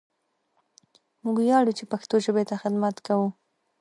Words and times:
موږ 1.23 1.35
وياړو 1.39 1.77
چې 1.77 1.89
پښتو 1.91 2.15
ژبې 2.25 2.43
ته 2.49 2.55
خدمت 2.61 2.95
کوو! 3.07 3.27